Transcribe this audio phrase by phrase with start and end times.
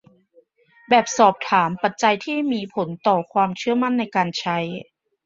[0.89, 4.57] แบบสอบถาม: ปัจจัยที่มีผลต่อความเชื่อมั่นในการใช้